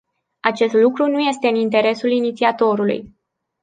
[0.39, 3.15] Acest lucru nu este în interesul inițiatorului.